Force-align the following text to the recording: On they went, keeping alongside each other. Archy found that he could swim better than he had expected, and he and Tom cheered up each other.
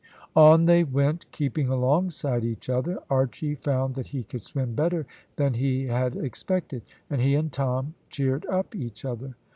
On 0.35 0.65
they 0.65 0.83
went, 0.83 1.31
keeping 1.31 1.67
alongside 1.69 2.43
each 2.43 2.69
other. 2.71 2.97
Archy 3.07 3.53
found 3.53 3.93
that 3.93 4.07
he 4.07 4.23
could 4.23 4.41
swim 4.41 4.73
better 4.73 5.05
than 5.35 5.53
he 5.53 5.85
had 5.85 6.15
expected, 6.15 6.81
and 7.07 7.21
he 7.21 7.35
and 7.35 7.53
Tom 7.53 7.93
cheered 8.09 8.47
up 8.47 8.73
each 8.75 9.05
other. 9.05 9.35